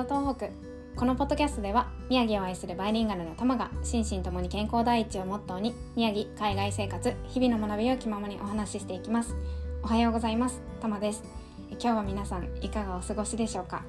[0.00, 0.48] ろ東北
[0.96, 9.34] このポッドキャストでは宮城を愛するバイリンガルの玉が心身ともに健康第一をモットーに宮城海外生活日々の学びを気ままにお話ししていきます。
[9.82, 10.60] おはようございます。
[10.80, 11.22] 玉です。
[11.70, 13.82] 今日は皆さんいかがお過ごしでしょうか、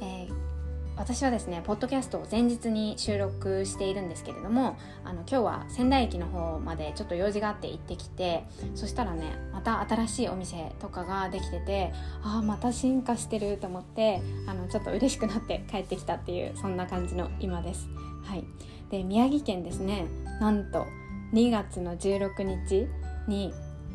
[0.00, 0.55] えー
[0.96, 11.92] 私はですねポッドキャストを前日に収録しているんですけれどもあの今日は仙台駅の方までちょっと用事があって行ってきてそしたらねまた新しいお店とかができてて
[12.22, 17.88] ああまた進化してると思ってあのちょっと嬉しくなって帰ってきたっていうそんな感じの今です。
[18.24, 18.44] はい、
[18.90, 20.06] で宮城県ですね
[20.40, 20.86] なんと
[21.32, 22.86] 2月の16日
[23.28, 23.52] に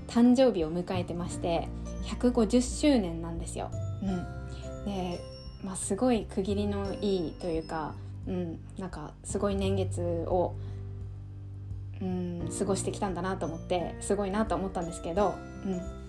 [0.07, 1.67] 誕生日を迎えてまして
[2.05, 3.71] 150周年なんですよ。
[4.03, 5.19] うん、で
[5.63, 7.93] まあ、すごい区切りのいいというか、
[8.27, 10.55] うん、なんかすごい年月を、
[12.01, 16.00] うん、過ごしてきたんだなと思ってすごいなと思ったんですけど、うん、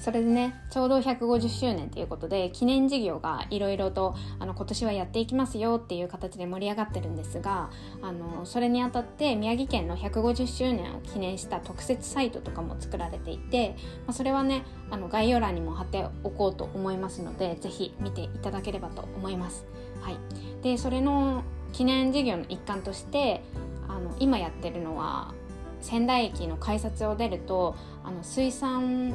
[0.00, 7.70] それでねちょうど150周年ということで記念事業がいろいろとあの今年はやっていきますよっていう形で盛り上がってるんですが
[8.00, 13.76] あのそれにあたって宮城県の150周年を記念した特設サイトとかも作られていて、
[14.06, 19.66] まあ、それはねあの概要欄にも貼っておこうと思いますので是非見ていただければと思います。
[20.00, 20.16] はい、
[20.62, 23.42] でそれの記念事業の一環として
[23.86, 25.34] あの今やってるのは
[25.82, 29.14] 仙台駅の改札を出るとあの水産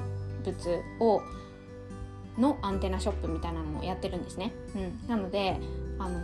[0.51, 1.21] 物を
[2.37, 4.53] のアンテナショップみたいなのもやってるんですね。
[4.75, 5.57] うん、なので
[5.99, 6.19] あの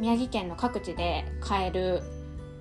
[0.00, 2.02] 宮城県の各地で買える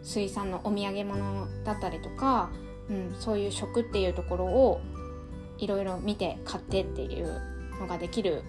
[0.04, 2.52] 水産のお土産物だったりとか、
[2.90, 4.82] うん、そういう食っていうところを
[5.58, 7.42] いろいろ見て買ってっていう
[7.80, 8.44] のができる、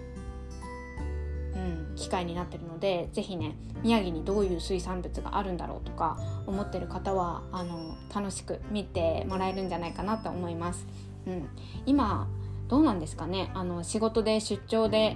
[1.55, 10.85] うん、機会になってるので是非ね宮城にどういう水産物があるんだろうとか思ってる方はあの楽しく見てもらえるんじゃないかなと思います。
[11.27, 11.49] うん、
[11.85, 12.27] 今
[12.67, 13.51] どうなんですかね？
[13.53, 15.15] あの仕事で出張で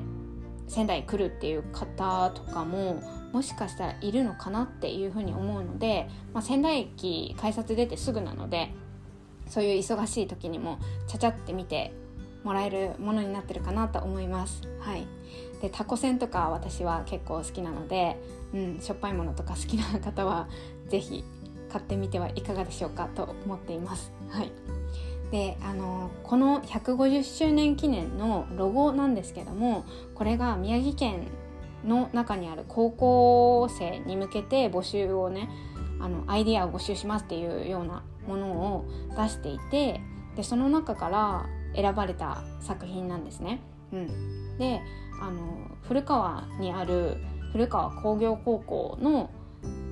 [0.67, 3.01] 仙台来るっていう方とかも
[3.33, 8.73] もしかしたらいるのかなっていうふうに思うので、まあ、仙台駅改札出てすぐなので
[9.47, 11.93] そういう忙しい時にもちゃちゃって見て
[12.43, 14.61] もらえるものになってるかなと思います。
[14.79, 15.05] はい、
[15.61, 18.17] でタコせんとか私は結構好きなので、
[18.53, 20.47] うん、しょっぱいものとか好きな方は
[20.89, 21.23] 是非
[21.69, 24.11] 買ってみてはいかがでしょうかと思っています。
[24.29, 24.51] はい
[25.31, 31.27] であのこの150周年記念のロゴなんですけどもこれが宮城県
[31.85, 35.49] の中にある高校生に向けて募集をね
[35.99, 38.85] あのアイディアを募集しますっていうようなものを
[39.17, 40.01] 出していて
[40.35, 43.61] でその中から選ばれた作品なんですね。
[43.93, 44.81] うん、で
[45.21, 47.17] あの古川にある
[47.51, 49.29] 古川工業高校の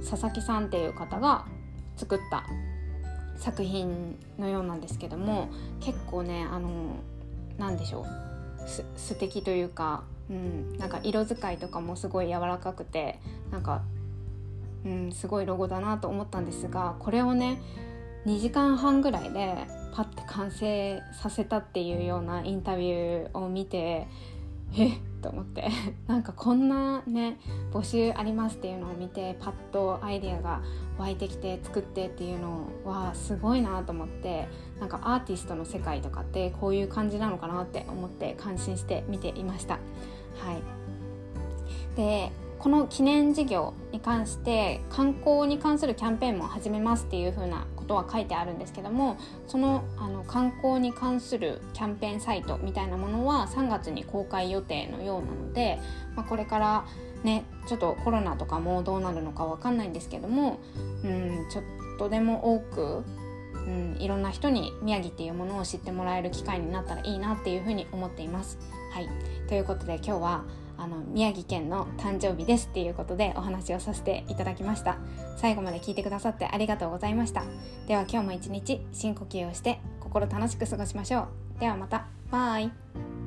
[0.10, 1.46] 佐々木さんっていう方が
[1.98, 2.46] 作った
[3.40, 6.98] 作品のようなんですけども結構ねあの
[7.58, 8.68] 何でしょう。
[8.68, 13.20] す素敵というか、うん、なんか色使いとかもすごい柔らかくて
[13.52, 13.82] なんか、
[14.86, 17.62] うん、すごいロゴだなと思ったんですがこれをね
[18.26, 19.56] 2時間半ぐらいで
[19.94, 24.08] パッて完成させたっていうようなインタビューを見て
[24.78, 24.92] え
[25.22, 25.68] と思って
[26.08, 27.38] なんかこんなね
[27.72, 30.62] 募集ありますっていうのを見てパッとアイデアが
[30.98, 34.48] 湧いてきて作ってっていうのはすごいなと思って
[34.80, 39.76] なんかアーティストの世界とかってこういう感じなのかなって思って感心して見ていました。
[39.76, 39.80] は
[40.54, 40.62] い、
[41.96, 55.80] でこの記念事業に関して観光に関するキャンペーンも始めますっていう風なことは書いてあるんですけどもそのあの観光に関するキャンペーンサイトみたいなものは3月に公開予定のようなので、
[56.18, 56.86] まあ、これから
[57.24, 60.60] ねちょっとコロナとかもどうなるのか分かんないんですけども
[61.04, 61.64] うんちょっ
[61.98, 63.04] とでも多く
[63.68, 68.58] うん、いろんな人に宮城っていうものを知ってもらえる機会になったらいいなっていうふうに思っています。
[68.92, 69.10] はい、
[69.48, 70.44] ということで今日は
[70.80, 74.98] あの宮城県の誕生日ですっていうことでお話をさせていただきました。
[75.36, 77.44] 最後まで聞いてくださってありがとうございました。
[77.88, 81.60] では今日も一日深呼吸をして心楽しく過ごしましょう。
[81.60, 82.08] ではまた。
[82.32, 83.19] バイ。